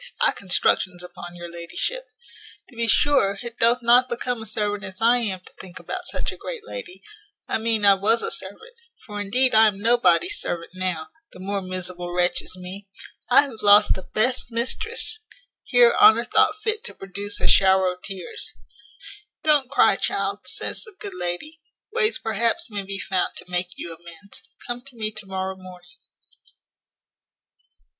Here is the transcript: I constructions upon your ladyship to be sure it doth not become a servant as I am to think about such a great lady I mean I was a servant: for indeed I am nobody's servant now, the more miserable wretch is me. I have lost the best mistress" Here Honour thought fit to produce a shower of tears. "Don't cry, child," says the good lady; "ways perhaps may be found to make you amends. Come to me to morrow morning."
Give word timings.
I 0.19 0.31
constructions 0.31 1.03
upon 1.03 1.35
your 1.35 1.47
ladyship 1.47 2.07
to 2.67 2.75
be 2.75 2.87
sure 2.87 3.37
it 3.43 3.59
doth 3.59 3.83
not 3.83 4.09
become 4.09 4.41
a 4.41 4.47
servant 4.47 4.83
as 4.83 4.99
I 4.99 5.17
am 5.17 5.41
to 5.41 5.53
think 5.61 5.77
about 5.79 6.05
such 6.07 6.31
a 6.31 6.37
great 6.37 6.65
lady 6.65 7.03
I 7.47 7.59
mean 7.59 7.85
I 7.85 7.93
was 7.93 8.23
a 8.23 8.31
servant: 8.31 8.73
for 9.05 9.21
indeed 9.21 9.53
I 9.53 9.67
am 9.67 9.79
nobody's 9.79 10.39
servant 10.41 10.71
now, 10.73 11.09
the 11.33 11.39
more 11.39 11.61
miserable 11.61 12.11
wretch 12.15 12.41
is 12.41 12.57
me. 12.57 12.87
I 13.29 13.43
have 13.43 13.61
lost 13.61 13.93
the 13.93 14.01
best 14.01 14.49
mistress" 14.51 15.19
Here 15.65 15.95
Honour 16.01 16.25
thought 16.25 16.57
fit 16.57 16.83
to 16.85 16.95
produce 16.95 17.39
a 17.39 17.45
shower 17.45 17.93
of 17.93 18.01
tears. 18.01 18.53
"Don't 19.43 19.69
cry, 19.69 19.97
child," 19.97 20.47
says 20.47 20.83
the 20.83 20.95
good 20.99 21.13
lady; 21.13 21.61
"ways 21.93 22.17
perhaps 22.17 22.71
may 22.71 22.81
be 22.81 22.97
found 22.97 23.35
to 23.35 23.45
make 23.47 23.73
you 23.77 23.93
amends. 23.95 24.41
Come 24.65 24.81
to 24.81 24.95
me 24.95 25.11
to 25.11 25.27
morrow 25.27 25.55
morning." 25.55 25.99